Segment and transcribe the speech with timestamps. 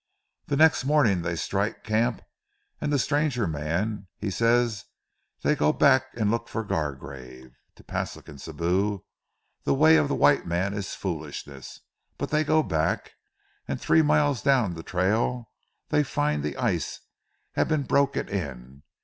[0.49, 2.23] Ze next morning, they strike camp,
[2.81, 4.67] an' ze stranger mans he say
[5.43, 7.51] dey go back and look for Gargrave.
[7.75, 9.03] To Paslik an' Sibou,
[9.63, 11.81] ze way of the white man is foolishness,
[12.17, 13.11] but dey go back,
[13.67, 15.51] an' tree miles down ze trail
[15.89, 17.01] dey find the ice
[17.53, 18.81] hav' been broken in.